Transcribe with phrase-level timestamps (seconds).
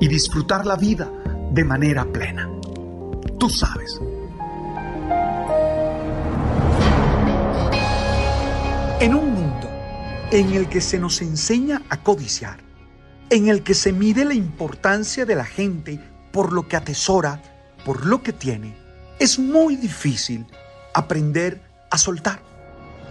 [0.00, 1.10] y disfrutar la vida
[1.52, 2.48] de manera plena.
[3.38, 4.00] Tú sabes.
[9.00, 9.70] En un mundo
[10.30, 12.58] en el que se nos enseña a codiciar,
[13.30, 16.00] en el que se mide la importancia de la gente
[16.32, 17.42] por lo que atesora,
[17.84, 18.74] por lo que tiene,
[19.18, 20.46] es muy difícil
[20.94, 22.40] aprender a soltar.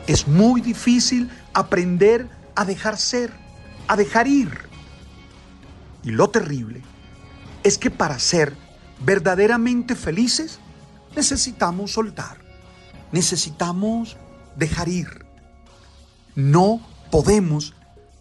[0.08, 3.32] Es muy difícil aprender a dejar ser,
[3.88, 4.65] a dejar ir.
[6.06, 6.84] Y lo terrible
[7.64, 8.56] es que para ser
[9.04, 10.60] verdaderamente felices
[11.16, 12.38] necesitamos soltar,
[13.12, 14.16] necesitamos
[14.56, 15.26] dejar ir.
[16.36, 17.74] No podemos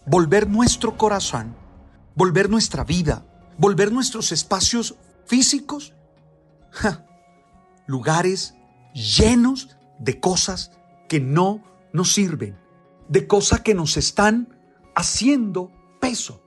[0.07, 1.55] volver nuestro corazón,
[2.15, 3.23] volver nuestra vida,
[3.59, 4.95] volver nuestros espacios
[5.27, 5.93] físicos,
[7.85, 8.55] lugares
[8.93, 10.71] llenos de cosas
[11.07, 12.57] que no nos sirven,
[13.09, 14.57] de cosas que nos están
[14.95, 16.44] haciendo peso.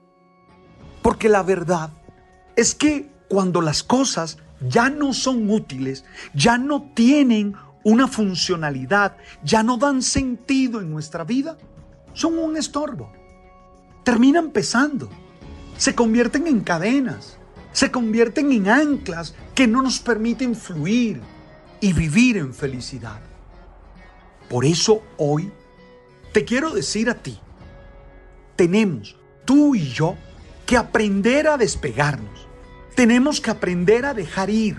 [1.08, 1.88] Porque la verdad
[2.54, 9.62] es que cuando las cosas ya no son útiles, ya no tienen una funcionalidad, ya
[9.62, 11.56] no dan sentido en nuestra vida,
[12.12, 13.10] son un estorbo.
[14.04, 15.08] Terminan pesando,
[15.78, 17.38] se convierten en cadenas,
[17.72, 21.22] se convierten en anclas que no nos permiten fluir
[21.80, 23.20] y vivir en felicidad.
[24.50, 25.50] Por eso hoy
[26.34, 27.38] te quiero decir a ti,
[28.56, 30.14] tenemos, tú y yo,
[30.68, 32.46] que aprender a despegarnos.
[32.94, 34.76] Tenemos que aprender a dejar ir,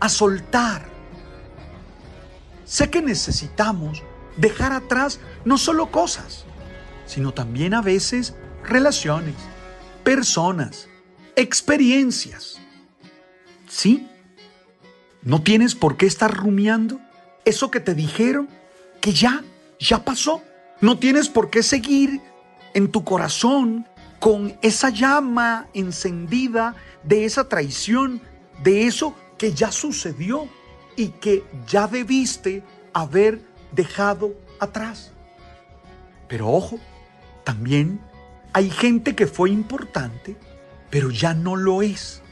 [0.00, 0.84] a soltar.
[2.64, 4.02] Sé que necesitamos
[4.36, 6.44] dejar atrás no solo cosas,
[7.06, 8.34] sino también a veces
[8.64, 9.36] relaciones,
[10.02, 10.88] personas,
[11.36, 12.58] experiencias.
[13.68, 14.08] ¿Sí?
[15.22, 17.00] No tienes por qué estar rumiando
[17.44, 18.48] eso que te dijeron,
[19.00, 19.44] que ya,
[19.78, 20.42] ya pasó.
[20.80, 22.20] No tienes por qué seguir
[22.74, 23.86] en tu corazón
[24.20, 28.20] con esa llama encendida de esa traición,
[28.62, 30.48] de eso que ya sucedió
[30.96, 33.40] y que ya debiste haber
[33.72, 35.12] dejado atrás.
[36.28, 36.78] Pero ojo,
[37.44, 38.00] también
[38.52, 40.36] hay gente que fue importante,
[40.90, 42.22] pero ya no lo es.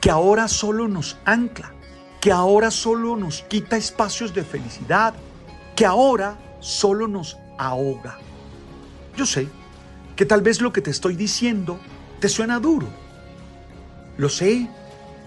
[0.00, 1.72] Que ahora solo nos ancla,
[2.20, 5.14] que ahora solo nos quita espacios de felicidad,
[5.76, 8.18] que ahora solo nos ahoga.
[9.16, 9.48] Yo sé
[10.20, 11.80] que tal vez lo que te estoy diciendo
[12.20, 12.86] te suena duro.
[14.18, 14.68] Lo sé,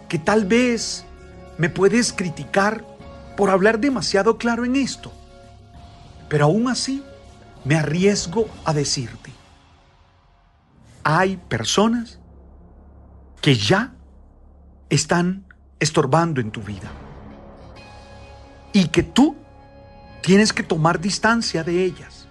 [0.07, 1.03] que tal vez
[1.57, 2.85] me puedes criticar
[3.35, 5.11] por hablar demasiado claro en esto.
[6.29, 7.03] Pero aún así,
[7.65, 9.31] me arriesgo a decirte,
[11.03, 12.19] hay personas
[13.41, 13.95] que ya
[14.91, 15.43] están
[15.79, 16.91] estorbando en tu vida
[18.73, 19.35] y que tú
[20.21, 22.27] tienes que tomar distancia de ellas.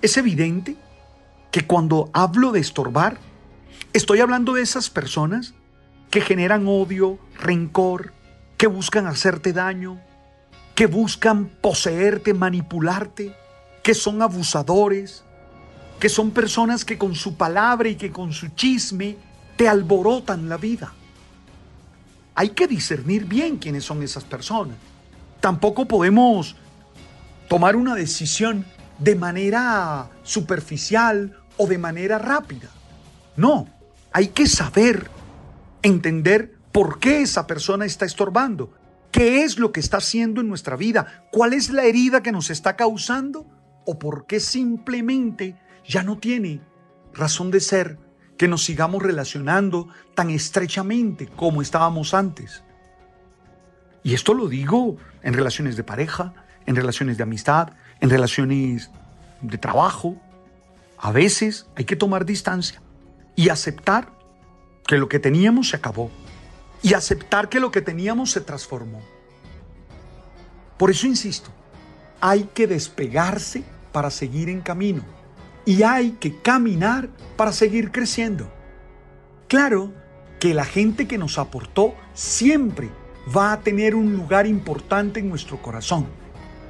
[0.00, 0.76] Es evidente
[1.54, 3.16] que cuando hablo de estorbar,
[3.92, 5.54] estoy hablando de esas personas
[6.10, 8.12] que generan odio, rencor,
[8.56, 10.00] que buscan hacerte daño,
[10.74, 13.36] que buscan poseerte, manipularte,
[13.84, 15.22] que son abusadores,
[16.00, 19.16] que son personas que con su palabra y que con su chisme
[19.54, 20.92] te alborotan la vida.
[22.34, 24.76] Hay que discernir bien quiénes son esas personas.
[25.38, 26.56] Tampoco podemos
[27.48, 28.66] tomar una decisión
[28.98, 32.68] de manera superficial o de manera rápida.
[33.36, 33.68] No,
[34.12, 35.10] hay que saber,
[35.82, 38.72] entender por qué esa persona está estorbando,
[39.10, 42.50] qué es lo que está haciendo en nuestra vida, cuál es la herida que nos
[42.50, 43.46] está causando
[43.86, 45.56] o por qué simplemente
[45.86, 46.60] ya no tiene
[47.12, 47.98] razón de ser
[48.36, 52.64] que nos sigamos relacionando tan estrechamente como estábamos antes.
[54.02, 56.34] Y esto lo digo en relaciones de pareja,
[56.66, 57.70] en relaciones de amistad,
[58.00, 58.90] en relaciones
[59.40, 60.16] de trabajo.
[61.04, 62.80] A veces hay que tomar distancia
[63.36, 64.10] y aceptar
[64.86, 66.10] que lo que teníamos se acabó.
[66.82, 69.00] y aceptar que lo que teníamos se transformó.
[70.76, 71.50] Por eso insisto,
[72.20, 75.02] hay que despegarse para seguir en camino
[75.64, 78.52] y hay que caminar para seguir creciendo.
[79.48, 79.92] Claro
[80.38, 82.90] que la gente que nos aportó siempre
[83.34, 86.06] va a tener un lugar importante en nuestro corazón,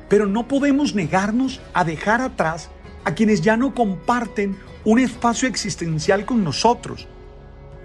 [0.08, 2.70] pero no podemos negarnos a dejar atrás
[3.04, 7.06] a quienes ya no comparten un espacio existencial con nosotros,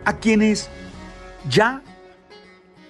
[0.05, 0.69] a quienes
[1.49, 1.81] ya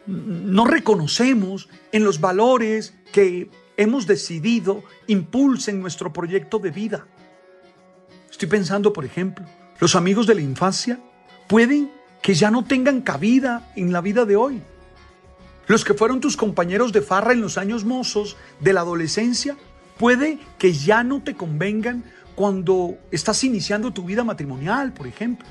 [0.06, 7.08] no reconocemos en los valores que hemos decidido impulsen nuestro proyecto de vida.
[8.30, 9.46] Estoy pensando, por ejemplo,
[9.80, 11.00] los amigos de la infancia
[11.48, 11.92] pueden
[12.22, 14.62] que ya no tengan cabida en la vida de hoy.
[15.68, 19.56] Los que fueron tus compañeros de farra en los años mozos de la adolescencia,
[19.98, 22.04] puede que ya no te convengan
[22.40, 25.46] cuando estás iniciando tu vida matrimonial, por ejemplo.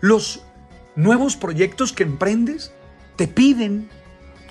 [0.00, 0.44] Los
[0.94, 2.72] nuevos proyectos que emprendes
[3.16, 3.90] te piden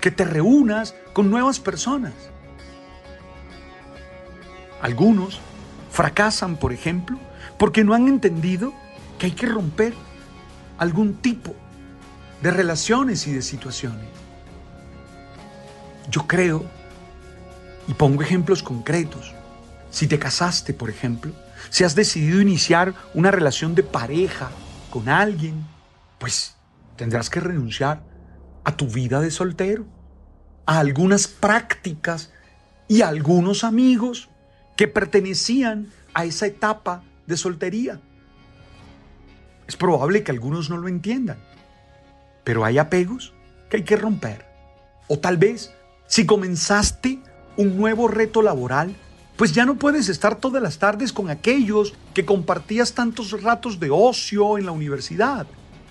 [0.02, 2.12] que te reúnas con nuevas personas.
[4.82, 5.40] Algunos
[5.90, 7.18] fracasan, por ejemplo,
[7.58, 8.74] porque no han entendido
[9.18, 9.94] que hay que romper
[10.78, 11.56] algún tipo
[12.42, 14.10] de relaciones y de situaciones.
[16.10, 16.66] Yo creo,
[17.88, 19.34] y pongo ejemplos concretos,
[19.92, 21.34] si te casaste, por ejemplo,
[21.70, 24.50] si has decidido iniciar una relación de pareja
[24.90, 25.66] con alguien,
[26.18, 26.56] pues
[26.96, 28.04] tendrás que renunciar
[28.64, 29.86] a tu vida de soltero,
[30.66, 32.32] a algunas prácticas
[32.88, 34.30] y a algunos amigos
[34.76, 38.00] que pertenecían a esa etapa de soltería.
[39.68, 41.38] Es probable que algunos no lo entiendan,
[42.44, 43.34] pero hay apegos
[43.70, 44.46] que hay que romper.
[45.08, 45.74] O tal vez,
[46.08, 47.20] si comenzaste
[47.58, 48.96] un nuevo reto laboral,
[49.42, 53.90] pues ya no puedes estar todas las tardes con aquellos que compartías tantos ratos de
[53.90, 55.48] ocio en la universidad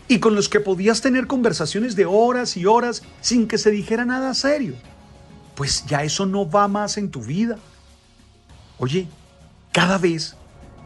[0.07, 4.05] y con los que podías tener conversaciones de horas y horas sin que se dijera
[4.05, 4.77] nada serio.
[5.57, 7.59] Pues ya eso no va más en tu vida.
[8.79, 9.09] Oye,
[9.73, 10.37] cada vez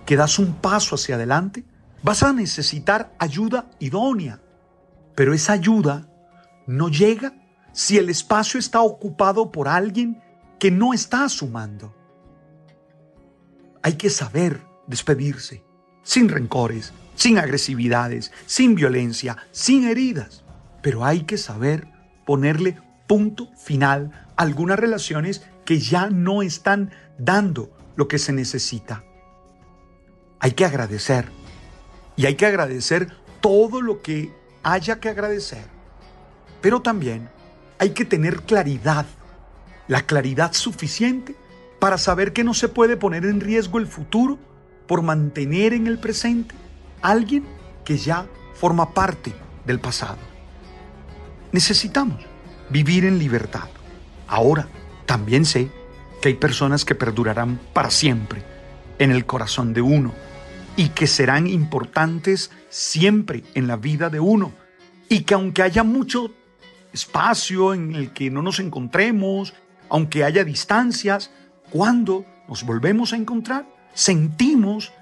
[0.07, 1.65] que das un paso hacia adelante,
[2.03, 4.41] vas a necesitar ayuda idónea.
[5.15, 6.09] Pero esa ayuda
[6.67, 7.35] no llega
[7.75, 10.23] si el espacio está ocupado por alguien
[10.59, 11.95] que no está sumando.
[13.85, 15.63] Hay que saber despedirse,
[16.03, 20.43] sin rencores, sin agresividades, sin violencia, sin heridas.
[20.81, 21.87] Pero hay que saber
[22.25, 29.05] ponerle punto final a algunas relaciones que ya no están dando lo que se necesita.
[30.41, 31.29] Hay que agradecer.
[32.17, 34.33] Y hay que agradecer todo lo que
[34.63, 35.67] haya que agradecer.
[36.63, 37.29] Pero también
[37.79, 39.05] hay que tener claridad,
[39.89, 41.37] la claridad suficiente
[41.85, 44.39] para saber que no se puede poner en riesgo el futuro
[44.87, 46.55] por mantener en el presente
[47.03, 47.45] alguien
[47.85, 49.35] que ya forma parte
[49.67, 50.17] del pasado.
[51.53, 52.25] Necesitamos
[52.71, 53.69] vivir en libertad.
[54.27, 54.67] Ahora,
[55.05, 55.69] también sé
[56.23, 58.43] que hay personas que perdurarán para siempre
[58.99, 60.15] en el corazón de uno
[60.77, 64.55] y que serán importantes siempre en la vida de uno
[65.11, 66.31] y que aunque haya mucho
[66.95, 69.53] espacio en el que no nos encontremos,
[69.91, 71.31] aunque haya distancias,
[71.75, 74.93] cuando nos volvemos a encontrar, sentimos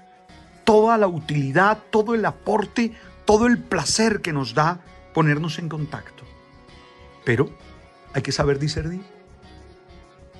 [0.63, 2.93] toda la utilidad, todo el aporte,
[3.25, 4.79] todo el placer que nos da
[5.13, 6.23] ponernos en contacto.
[7.23, 7.51] Pero
[8.15, 9.03] hay que saber discernir.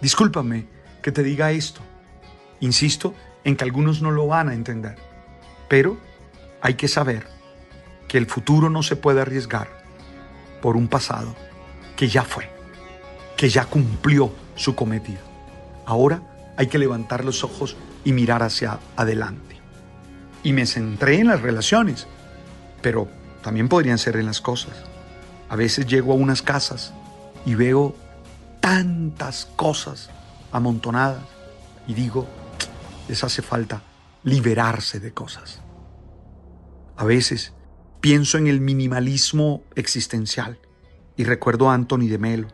[0.02, 0.66] Discúlpame
[1.04, 1.82] que te diga esto.
[2.62, 3.14] Insisto
[3.44, 4.96] en que algunos no lo van a entender.
[5.70, 6.00] Pero
[6.62, 7.28] hay que saber
[8.08, 9.68] que el futuro no se puede arriesgar
[10.64, 11.36] por un pasado
[11.96, 12.50] que ya fue,
[13.38, 15.33] que ya cumplió su cometido.
[15.86, 19.54] Ahora hay que levantar los ojos y mirar hacia adelante
[20.44, 22.06] y me centré en las relaciones,
[22.82, 23.08] pero
[23.42, 24.74] también podrían ser en las cosas.
[25.50, 26.94] A veces llego a unas casas
[27.46, 27.96] y veo
[28.60, 30.10] tantas cosas
[30.52, 31.24] amontonadas
[31.88, 32.28] y digo,
[33.08, 33.82] les hace falta
[34.24, 35.62] liberarse de cosas.
[36.96, 37.54] A veces
[38.02, 40.60] pienso en el minimalismo existencial
[41.16, 42.48] y recuerdo a Anthony de Melo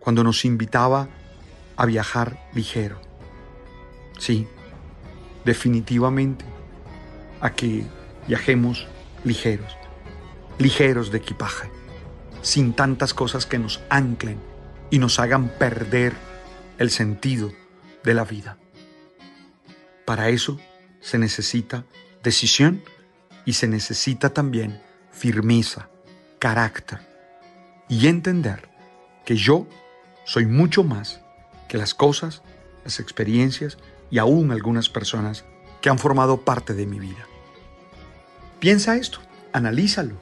[0.00, 1.08] cuando nos invitaba
[1.76, 3.00] a viajar ligero.
[4.18, 4.46] Sí,
[5.44, 6.44] definitivamente
[7.40, 7.84] a que
[8.26, 8.86] viajemos
[9.24, 9.76] ligeros,
[10.58, 11.70] ligeros de equipaje,
[12.42, 14.38] sin tantas cosas que nos anclen
[14.90, 16.14] y nos hagan perder
[16.78, 17.52] el sentido
[18.04, 18.58] de la vida.
[20.04, 20.58] Para eso
[21.00, 21.84] se necesita
[22.22, 22.82] decisión
[23.44, 24.80] y se necesita también
[25.10, 25.88] firmeza,
[26.38, 27.00] carácter
[27.88, 28.68] y entender
[29.24, 29.66] que yo
[30.24, 31.20] soy mucho más
[31.68, 32.42] que las cosas,
[32.84, 33.78] las experiencias
[34.10, 35.44] y aún algunas personas
[35.80, 37.26] que han formado parte de mi vida.
[38.58, 39.18] Piensa esto,
[39.52, 40.14] analízalo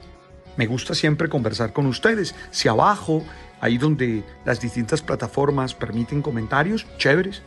[0.57, 2.35] Me gusta siempre conversar con ustedes.
[2.51, 3.23] Si abajo,
[3.61, 7.41] ahí donde las distintas plataformas permiten comentarios, chéveres.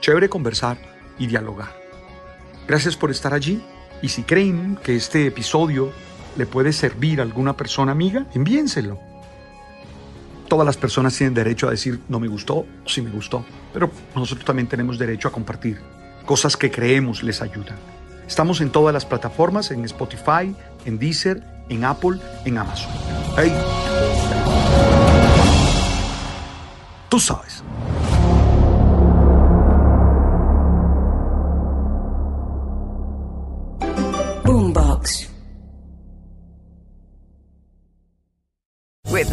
[0.00, 0.78] Chévere conversar
[1.18, 1.76] y dialogar.
[2.66, 3.62] Gracias por estar allí
[4.02, 5.92] y si creen que este episodio
[6.36, 8.98] le puede servir a alguna persona amiga, envíenselo.
[10.48, 13.90] Todas las personas tienen derecho a decir no me gustó o sí me gustó, pero
[14.14, 15.78] nosotros también tenemos derecho a compartir
[16.24, 17.76] cosas que creemos les ayudan.
[18.26, 20.54] Estamos en todas las plataformas, en Spotify,
[20.86, 22.90] en Deezer, en Apple, en Amazon.
[23.36, 23.52] Hey.
[27.08, 27.62] Tú sabes.